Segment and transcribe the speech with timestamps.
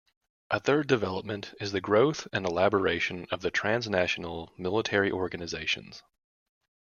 [0.49, 6.01] A third development is the growth and elaboration of transnational military organizations.